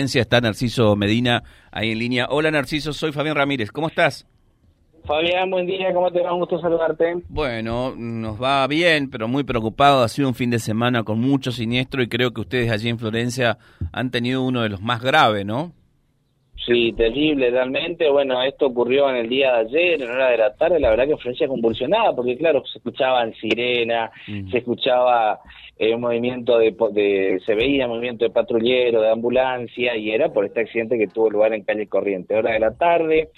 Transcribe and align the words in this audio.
Está 0.00 0.40
Narciso 0.40 0.94
Medina 0.94 1.42
ahí 1.72 1.90
en 1.90 1.98
línea. 1.98 2.28
Hola 2.30 2.52
Narciso, 2.52 2.92
soy 2.92 3.10
Fabián 3.10 3.34
Ramírez. 3.34 3.72
¿Cómo 3.72 3.88
estás? 3.88 4.28
Fabián, 5.04 5.50
buen 5.50 5.66
día, 5.66 5.92
¿cómo 5.92 6.08
te 6.12 6.22
va? 6.22 6.32
Un 6.32 6.38
gusto 6.38 6.60
saludarte. 6.60 7.16
Bueno, 7.28 7.96
nos 7.96 8.40
va 8.40 8.64
bien, 8.68 9.10
pero 9.10 9.26
muy 9.26 9.42
preocupado. 9.42 10.04
Ha 10.04 10.08
sido 10.08 10.28
un 10.28 10.36
fin 10.36 10.50
de 10.50 10.60
semana 10.60 11.02
con 11.02 11.18
mucho 11.18 11.50
siniestro 11.50 12.00
y 12.00 12.08
creo 12.08 12.32
que 12.32 12.42
ustedes 12.42 12.70
allí 12.70 12.90
en 12.90 13.00
Florencia 13.00 13.58
han 13.90 14.12
tenido 14.12 14.44
uno 14.44 14.62
de 14.62 14.68
los 14.68 14.80
más 14.80 15.02
graves, 15.02 15.44
¿no? 15.44 15.72
Sí, 16.66 16.92
terrible 16.92 17.50
realmente. 17.50 18.10
Bueno, 18.10 18.42
esto 18.42 18.66
ocurrió 18.66 19.08
en 19.08 19.16
el 19.16 19.28
día 19.28 19.52
de 19.52 19.58
ayer, 19.60 20.02
en 20.02 20.10
hora 20.10 20.30
de 20.30 20.38
la 20.38 20.54
tarde. 20.54 20.80
La 20.80 20.90
verdad 20.90 21.06
que 21.06 21.16
Florencia 21.16 21.48
convulsionada, 21.48 22.14
porque 22.14 22.36
claro, 22.36 22.62
se 22.66 22.78
escuchaban 22.78 23.32
sirena, 23.34 24.10
se 24.50 24.58
escuchaba 24.58 25.40
eh, 25.78 25.94
un 25.94 26.00
movimiento 26.00 26.58
de, 26.58 26.74
de, 26.92 27.40
se 27.46 27.54
veía 27.54 27.86
movimiento 27.86 28.24
de 28.24 28.30
patrullero, 28.30 29.00
de 29.00 29.10
ambulancia, 29.10 29.96
y 29.96 30.10
era 30.10 30.32
por 30.32 30.44
este 30.44 30.60
accidente 30.60 30.98
que 30.98 31.06
tuvo 31.06 31.30
lugar 31.30 31.54
en 31.54 31.62
calle 31.62 31.86
Corriente. 31.86 32.34
Hora 32.34 32.52
de 32.52 32.60
la 32.60 32.76
tarde, 32.76 33.30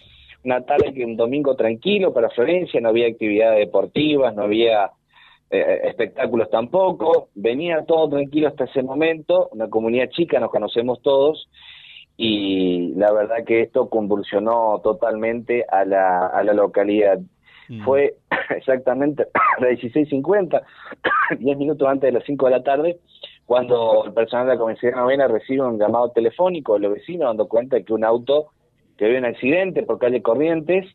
una 0.42 0.64
tarde 0.64 0.94
que 0.94 1.04
un 1.04 1.16
domingo 1.16 1.54
tranquilo 1.54 2.12
para 2.14 2.30
Florencia, 2.30 2.80
no 2.80 2.88
había 2.88 3.08
actividades 3.08 3.58
deportivas, 3.58 4.34
no 4.34 4.44
había 4.44 4.90
eh, 5.50 5.80
espectáculos 5.84 6.48
tampoco, 6.48 7.28
venía 7.34 7.84
todo 7.86 8.08
tranquilo 8.08 8.48
hasta 8.48 8.64
ese 8.64 8.82
momento, 8.82 9.50
una 9.52 9.68
comunidad 9.68 10.08
chica, 10.10 10.40
nos 10.40 10.50
conocemos 10.50 11.02
todos, 11.02 11.48
y 12.22 12.92
la 12.96 13.10
verdad 13.12 13.46
que 13.46 13.62
esto 13.62 13.88
convulsionó 13.88 14.78
totalmente 14.84 15.64
a 15.66 15.86
la, 15.86 16.26
a 16.26 16.44
la 16.44 16.52
localidad. 16.52 17.18
Mm. 17.70 17.82
Fue 17.82 18.16
exactamente 18.50 19.22
a 19.22 19.60
las 19.62 19.70
16.50, 19.78 20.62
10 21.38 21.56
minutos 21.56 21.88
antes 21.88 22.08
de 22.08 22.18
las 22.18 22.26
5 22.26 22.44
de 22.44 22.50
la 22.50 22.62
tarde, 22.62 22.98
cuando 23.46 24.04
el 24.04 24.12
personal 24.12 24.48
de 24.48 24.52
la 24.52 24.60
Comisaría 24.60 24.96
Novena 24.96 25.28
recibe 25.28 25.62
un 25.62 25.78
llamado 25.78 26.10
telefónico 26.10 26.74
de 26.74 26.80
los 26.80 26.92
vecinos 26.92 27.28
dando 27.28 27.48
cuenta 27.48 27.76
de 27.76 27.84
que 27.86 27.94
un 27.94 28.04
auto 28.04 28.48
que 28.98 29.06
había 29.06 29.18
un 29.20 29.24
accidente 29.24 29.82
por 29.82 29.98
calle 29.98 30.20
Corrientes, 30.20 30.94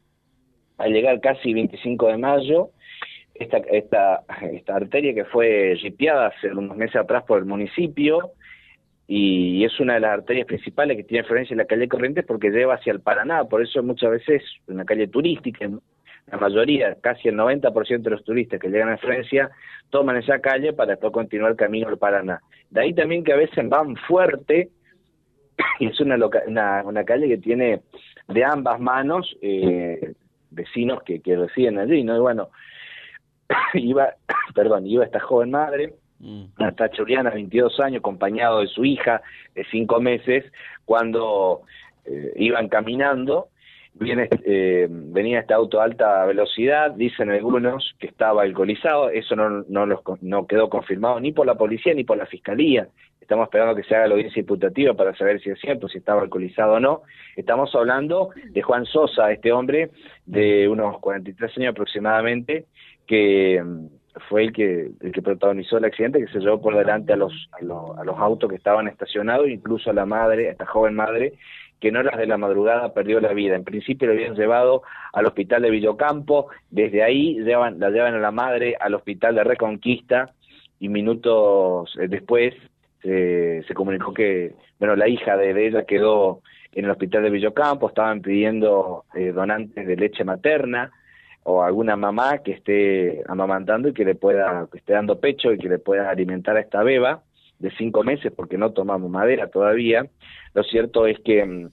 al 0.78 0.94
llegar 0.94 1.20
casi 1.22 1.56
25 1.56 2.06
de 2.06 2.18
mayo, 2.18 2.70
esta, 3.34 3.58
esta, 3.58 4.24
esta 4.52 4.76
arteria 4.76 5.16
que 5.16 5.26
fue 5.26 5.76
ripiada 5.82 6.28
hace 6.28 6.52
unos 6.52 6.78
meses 6.78 6.98
atrás 6.98 7.24
por 7.24 7.40
el 7.40 7.46
municipio, 7.46 8.34
y 9.08 9.64
es 9.64 9.80
una 9.80 9.96
de 9.96 10.00
las 10.00 10.12
arterias 10.12 10.48
principales 10.48 10.98
que 10.98 11.04
tiene 11.04 11.28
Florencia 11.28 11.54
en 11.54 11.60
la 11.60 11.66
calle 11.66 11.88
Corrientes 11.88 12.26
porque 12.26 12.50
lleva 12.50 12.76
hacia 12.76 12.92
el 12.92 13.02
Paraná, 13.02 13.44
por 13.46 13.62
eso 13.62 13.84
muchas 13.84 14.12
veces 14.12 14.44
una 14.68 14.86
calle 14.86 15.08
turística, 15.08 15.70
la 16.32 16.38
mayoría, 16.38 16.96
casi 17.02 17.28
el 17.28 17.36
90% 17.36 18.02
de 18.02 18.10
los 18.10 18.24
turistas 18.24 18.60
que 18.60 18.70
llegan 18.70 18.90
a 18.90 18.98
Florencia 18.98 19.52
toman 19.92 20.18
esa 20.18 20.40
calle 20.40 20.74
para 20.74 20.92
después 20.92 21.14
continuar 21.14 21.52
el 21.52 21.58
camino 21.58 21.88
al 21.88 22.00
Paraná. 22.00 22.42
De 22.72 22.82
ahí 22.82 22.94
también 22.94 23.24
que 23.24 23.34
a 23.34 23.38
veces 23.38 23.70
van 23.70 23.96
fuerte, 23.96 24.70
y 25.80 25.88
es 25.88 26.00
una, 26.00 26.18
una, 26.48 26.84
una 26.84 27.04
calle 27.04 27.28
que 27.28 27.38
tiene 27.38 27.82
de 28.28 28.44
ambas 28.44 28.80
manos 28.80 29.38
eh, 29.42 30.14
vecinos 30.50 31.04
que, 31.04 31.20
que 31.20 31.36
residen 31.36 31.78
allí, 31.78 32.04
¿no? 32.04 32.18
Y 32.18 32.20
bueno, 32.20 32.50
iba, 33.76 34.16
perdón, 34.56 34.88
iba 34.88 35.06
esta 35.06 35.20
joven 35.20 35.52
madre. 35.52 35.94
Hasta 36.58 36.90
Churiana, 36.90 37.30
22 37.30 37.80
años, 37.80 38.00
acompañado 38.00 38.62
de 38.62 38.68
su 38.68 38.86
hija 38.86 39.22
de 39.54 39.66
5 39.70 40.00
meses, 40.00 40.46
cuando 40.86 41.62
eh, 42.06 42.34
iban 42.38 42.70
caminando, 42.70 43.50
viene, 43.94 44.30
eh, 44.46 44.88
venía 44.90 45.40
este 45.40 45.54
auto 45.54 45.82
a 45.82 45.86
alta 45.86 46.26
velocidad, 46.26 46.92
dicen 46.92 47.30
algunos 47.30 47.96
que 48.00 48.08
estaba 48.08 48.44
alcoholizado, 48.44 49.10
eso 49.10 49.36
no, 49.36 49.64
no, 49.68 49.86
los, 49.86 50.00
no 50.22 50.48
quedó 50.48 50.70
confirmado 50.70 51.20
ni 51.20 51.32
por 51.32 51.46
la 51.46 51.56
policía 51.56 51.94
ni 51.94 52.04
por 52.04 52.18
la 52.18 52.26
fiscalía, 52.26 52.88
estamos 53.26 53.46
esperando 53.46 53.76
que 53.76 53.84
se 53.84 53.96
haga 53.96 54.08
la 54.08 54.14
audiencia 54.14 54.40
imputativa 54.40 54.94
para 54.94 55.16
saber 55.16 55.42
si 55.42 55.50
es 55.50 55.60
cierto, 55.60 55.88
si 55.88 55.98
estaba 55.98 56.22
alcoholizado 56.22 56.74
o 56.74 56.80
no. 56.80 57.02
Estamos 57.36 57.74
hablando 57.74 58.30
de 58.52 58.62
Juan 58.62 58.86
Sosa, 58.86 59.32
este 59.32 59.52
hombre 59.52 59.90
de 60.28 60.68
unos 60.70 61.00
43 61.00 61.58
años 61.58 61.72
aproximadamente, 61.72 62.66
que 63.08 63.64
fue 64.30 64.44
el 64.44 64.54
que 64.54 64.92
el 65.02 65.12
que 65.12 65.22
protagonizó 65.22 65.78
el 65.78 65.86
accidente 65.86 66.20
que 66.20 66.32
se 66.32 66.40
llevó 66.40 66.62
por 66.62 66.76
delante 66.76 67.14
a 67.14 67.16
los 67.16 67.50
a, 67.52 67.64
los 67.64 68.18
autos 68.18 68.50
que 68.50 68.56
estaban 68.56 68.88
estacionados 68.88 69.48
incluso 69.50 69.90
a 69.90 69.94
la 69.94 70.06
madre 70.06 70.48
a 70.48 70.52
esta 70.52 70.66
joven 70.66 70.96
madre 70.96 71.34
que 71.80 71.90
en 71.90 71.98
horas 71.98 72.18
de 72.18 72.26
la 72.26 72.38
madrugada 72.38 72.94
perdió 72.94 73.20
la 73.20 73.34
vida. 73.34 73.56
En 73.56 73.66
principio 73.66 74.08
lo 74.08 74.14
habían 74.14 74.36
llevado 74.36 74.84
al 75.12 75.26
hospital 75.26 75.62
de 75.62 75.70
Villocampo 75.70 76.48
desde 76.70 77.04
ahí 77.04 77.36
llevan 77.44 77.80
la 77.80 77.90
llevan 77.90 78.16
a 78.16 78.20
la 78.20 78.32
madre 78.32 78.76
al 78.80 78.94
hospital 78.94 79.36
de 79.36 79.44
Reconquista 79.44 80.34
y 80.80 80.90
minutos 80.90 81.96
eh, 82.00 82.08
después 82.08 82.54
se 83.02 83.74
comunicó 83.76 84.16
que 84.16 84.54
bueno 84.80 84.96
la 84.96 85.08
hija 85.08 85.38
de, 85.38 85.68
ella 85.68 85.86
quedó 85.86 86.42
en 86.74 86.86
el 86.86 86.92
hospital 86.92 87.22
de 87.22 87.30
Villocampo 87.30 87.88
estaban 87.90 88.22
pidiendo 88.22 89.06
eh, 89.14 89.32
donantes 89.32 89.86
de 89.86 89.96
leche 89.96 90.24
materna 90.24 90.92
o 91.48 91.62
alguna 91.62 91.96
mamá 91.96 92.40
que 92.40 92.54
esté 92.54 93.24
amamantando 93.28 93.88
y 93.88 93.94
que 93.94 94.04
le 94.04 94.16
pueda, 94.16 94.68
que 94.72 94.80
esté 94.80 94.94
dando 94.94 95.20
pecho 95.20 95.54
y 95.54 95.60
que 95.60 95.70
le 95.70 95.78
pueda 95.78 96.10
alimentar 96.10 96.58
a 96.58 96.60
esta 96.60 96.82
beba 96.82 97.22
de 97.60 97.70
cinco 97.78 98.04
meses 98.04 98.34
porque 98.36 98.58
no 98.58 98.72
tomamos 98.72 99.12
madera 99.12 99.48
todavía. 99.48 100.08
Lo 100.56 100.64
cierto 100.64 101.06
es 101.06 101.20
que 101.20 101.46
mm, 101.46 101.70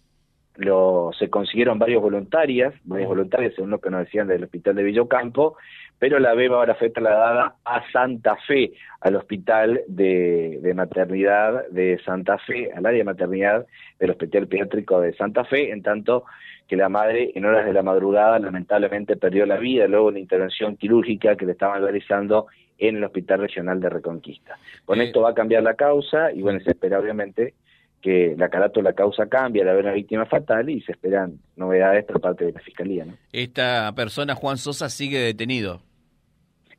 lo, 0.56 1.10
se 1.18 1.30
consiguieron 1.30 1.78
varios 1.78 2.02
voluntarias, 2.02 2.74
varios 2.84 3.08
voluntarios 3.08 3.54
según 3.54 3.70
lo 3.70 3.80
que 3.80 3.90
nos 3.90 4.00
decían 4.00 4.28
del 4.28 4.44
hospital 4.44 4.76
de 4.76 4.82
Villocampo, 4.82 5.56
pero 5.98 6.18
la 6.18 6.34
beba 6.34 6.56
ahora 6.56 6.74
fue 6.74 6.90
trasladada 6.90 7.54
a 7.64 7.90
Santa 7.92 8.36
Fe, 8.46 8.72
al 9.00 9.16
hospital 9.16 9.82
de, 9.86 10.58
de 10.60 10.74
maternidad 10.74 11.68
de 11.68 12.00
Santa 12.04 12.38
Fe, 12.38 12.72
al 12.72 12.84
área 12.84 12.98
de 12.98 13.04
maternidad 13.04 13.66
del 13.98 14.10
hospital 14.10 14.48
pediátrico 14.48 15.00
de 15.00 15.14
Santa 15.14 15.44
Fe, 15.44 15.70
en 15.70 15.82
tanto 15.82 16.24
que 16.66 16.76
la 16.76 16.88
madre 16.88 17.32
en 17.34 17.44
horas 17.44 17.64
de 17.66 17.72
la 17.72 17.82
madrugada 17.82 18.38
lamentablemente 18.38 19.16
perdió 19.16 19.46
la 19.46 19.58
vida 19.58 19.86
luego 19.86 20.06
de 20.06 20.12
una 20.12 20.20
intervención 20.20 20.76
quirúrgica 20.76 21.36
que 21.36 21.46
le 21.46 21.52
estaban 21.52 21.82
realizando 21.82 22.46
en 22.78 22.96
el 22.96 23.04
Hospital 23.04 23.40
Regional 23.40 23.80
de 23.80 23.90
Reconquista. 23.90 24.58
Con 24.84 25.00
esto 25.00 25.22
va 25.22 25.30
a 25.30 25.34
cambiar 25.34 25.62
la 25.62 25.74
causa 25.74 26.32
y 26.32 26.42
bueno, 26.42 26.60
se 26.60 26.70
espera 26.70 26.98
obviamente 26.98 27.54
que 28.02 28.34
la 28.36 28.48
carátula 28.48 28.90
la 28.90 28.94
causa 28.94 29.26
cambie 29.28 29.62
al 29.62 29.68
haber 29.68 29.84
una 29.84 29.94
víctima 29.94 30.26
fatal 30.26 30.68
y 30.68 30.82
se 30.82 30.92
esperan 30.92 31.38
novedades 31.56 32.04
por 32.04 32.20
parte 32.20 32.44
de 32.44 32.52
la 32.52 32.60
Fiscalía. 32.60 33.04
¿no? 33.04 33.14
Esta 33.32 33.92
persona, 33.94 34.34
Juan 34.34 34.58
Sosa, 34.58 34.88
sigue 34.88 35.20
detenido. 35.20 35.80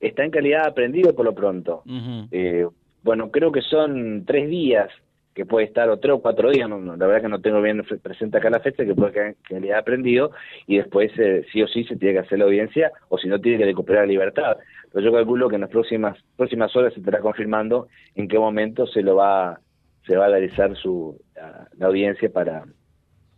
Está 0.02 0.26
en 0.26 0.32
calidad 0.32 0.64
de 0.64 0.70
aprendido 0.70 1.16
por 1.16 1.26
lo 1.26 1.34
pronto. 1.34 1.84
eh, 2.32 2.68
bueno, 3.04 3.32
creo 3.32 3.52
que 3.54 3.62
son 3.62 4.26
tres 4.26 4.50
días 4.50 4.90
que 5.34 5.46
puede 5.46 5.66
estar 5.66 5.90
o 5.90 5.98
tres 5.98 6.14
o 6.14 6.22
cuatro 6.22 6.52
días, 6.52 6.70
no, 6.70 6.80
la 6.80 7.08
verdad 7.08 7.24
que 7.24 7.30
no 7.30 7.42
tengo 7.42 7.62
bien 7.62 7.84
presente 8.04 8.38
acá 8.38 8.50
la 8.50 8.60
fecha, 8.60 8.86
que 8.86 8.94
puede 8.94 9.36
que, 9.48 9.60
le 9.60 9.70
haya 9.70 9.80
aprendido 9.80 10.32
y 10.68 10.78
después 10.78 11.12
eh, 11.18 11.44
sí 11.52 11.62
o 11.64 11.68
sí 11.68 11.86
se 11.86 11.96
tiene 11.96 12.14
que 12.14 12.20
hacer 12.20 12.38
la 12.38 12.46
audiencia 12.46 12.92
o 13.10 13.18
si 13.18 13.28
no 13.28 13.40
tiene 13.40 13.58
que 13.58 13.66
recuperar 13.66 14.04
la 14.04 14.12
libertad. 14.12 14.58
Pero 14.92 15.06
yo 15.06 15.12
calculo 15.12 15.50
que 15.50 15.56
en 15.56 15.62
las 15.62 15.72
próximas 15.72 16.18
próximas 16.36 16.76
horas 16.76 16.94
se 16.94 17.00
estará 17.00 17.20
confirmando 17.20 17.88
en 18.14 18.28
qué 18.28 18.38
momento 18.38 18.86
se 18.86 19.02
lo 19.02 19.16
va 19.16 19.60
se 20.06 20.16
va 20.16 20.26
a 20.26 20.30
realizar 20.30 20.76
su 20.76 21.20
la, 21.36 21.88
audiencia 21.88 22.32
para 22.32 22.66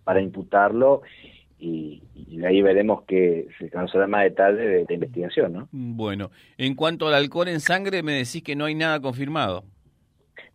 para 0.04 0.22
imputarlo 0.22 1.02
y, 1.58 2.04
ahí 2.46 2.62
veremos 2.62 3.04
que 3.04 3.48
se 3.58 3.72
conocerá 3.72 4.06
más 4.08 4.24
detalles 4.24 4.60
de, 4.60 4.86
de 4.86 4.94
investigación, 4.94 5.54
¿no? 5.54 5.70
Bueno, 5.72 6.30
en 6.58 6.76
cuanto 6.76 7.08
al 7.08 7.16
alcohol 7.16 7.48
en 7.48 7.60
sangre 7.60 8.04
me 8.04 8.12
decís 8.12 8.44
que 8.44 8.56
no 8.56 8.66
hay 8.66 8.76
nada 8.76 9.00
confirmado. 9.00 9.64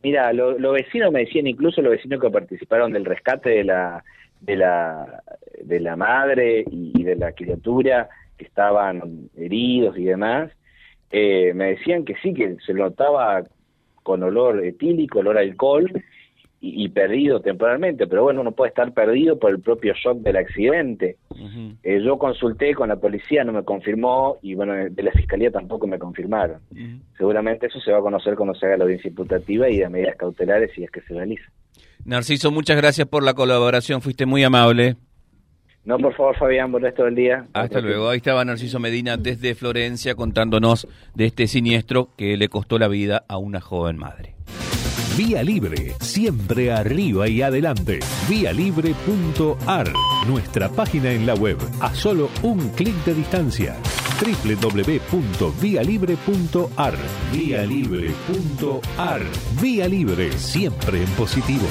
Mira, 0.03 0.33
los 0.33 0.73
vecinos 0.73 1.13
me 1.13 1.21
decían, 1.21 1.47
incluso 1.47 1.83
los 1.83 1.93
vecinos 1.93 2.21
que 2.21 2.31
participaron 2.31 2.93
del 2.93 3.05
rescate 3.05 3.51
de 3.51 3.65
la 3.65 4.05
de 4.41 4.57
la 4.57 5.23
de 5.63 5.81
la 5.81 5.97
madre 5.97 6.65
y, 6.71 7.03
de 7.03 7.17
la 7.17 7.33
criatura 7.33 8.09
que 8.39 8.47
estaban 8.47 9.29
heridos 9.37 9.99
y 9.99 10.05
demás, 10.05 10.51
eh, 11.11 11.53
me 11.55 11.73
decían 11.73 12.07
que 12.07 12.15
sí, 12.23 12.33
que 12.33 12.57
se 12.65 12.73
notaba 12.73 13.45
con 14.03 14.23
olor 14.23 14.65
etílico, 14.65 15.21
olor 15.21 15.39
a 15.39 15.41
alcohol, 15.41 15.91
y, 16.63 16.91
perdido 16.91 17.41
temporalmente, 17.41 18.07
pero 18.07 18.23
bueno, 18.23 18.43
uno 18.43 18.53
puede 18.53 18.69
estar 18.69 18.93
perdido 18.93 19.39
por 19.39 19.51
el 19.51 19.61
propio 19.61 19.95
shock 19.95 20.19
del 20.19 20.37
accidente. 20.37 21.17
Eh, 21.83 22.03
yo 22.05 22.19
consulté 22.19 22.75
con 22.75 22.91
la 22.91 22.97
policía, 22.97 23.45
no 23.45 23.53
me 23.53 23.65
confirmó, 23.65 24.37
y 24.43 24.55
bueno, 24.55 24.75
de 24.75 25.03
la 25.03 25.11
fiscalía 25.13 25.51
tampoco 25.51 25.87
me 25.87 25.99
confirmaron. 25.99 26.61
Seguramente 27.17 27.67
eso 27.67 27.81
se 27.81 27.91
va 27.93 27.99
a 27.99 28.03
conocer 28.03 28.35
cuando 28.35 28.55
se 28.55 28.67
haga 28.67 28.77
la 28.77 28.85
audiencia 28.85 29.09
imputativa 29.09 29.71
y 29.71 29.79
de 29.79 29.89
medidas 29.89 30.17
cautelares 30.17 30.71
si 30.75 30.85
es 30.85 30.91
que 30.91 31.01
se 31.01 31.15
realiza. 31.15 31.51
Narciso, 32.05 32.51
muchas 32.51 32.77
gracias 32.77 33.09
por 33.09 33.23
la 33.23 33.33
colaboración, 33.33 34.03
fuiste 34.03 34.27
muy 34.27 34.45
amable. 34.45 34.97
No, 35.85 35.99
por 35.99 36.15
favor, 36.15 36.37
Fabián, 36.37 36.71
por 36.71 36.83
resto 36.83 37.05
del 37.05 37.15
día. 37.15 37.47
Hasta 37.53 37.81
luego. 37.81 38.09
Ahí 38.09 38.19
estaba 38.19 38.45
Narciso 38.45 38.79
Medina 38.79 39.17
desde 39.17 39.55
Florencia 39.55 40.15
contándonos 40.15 40.87
de 41.15 41.27
este 41.27 41.47
siniestro 41.47 42.11
que 42.17 42.37
le 42.37 42.49
costó 42.49 42.79
la 42.79 42.89
vida 42.89 43.25
a 43.29 43.39
una 43.39 43.61
joven 43.61 43.97
madre. 43.97 44.35
Vía 45.17 45.43
Libre, 45.43 45.95
siempre 46.01 46.73
arriba 46.73 47.29
y 47.29 47.43
adelante. 47.43 48.01
Vialibre.ar, 48.29 49.93
nuestra 50.29 50.69
página 50.69 51.13
en 51.13 51.27
la 51.27 51.35
web, 51.35 51.59
a 51.81 51.95
solo 51.95 52.29
un 52.43 52.69
clic 52.71 52.95
de 53.05 53.15
distancia. 53.15 53.77
www.vialibre.ar 54.21 56.95
Vía 57.33 57.65
Libre.ar 57.65 59.23
Vía 59.61 59.89
Libre, 59.89 60.33
siempre 60.33 61.03
en 61.03 61.09
positivo. 61.11 61.67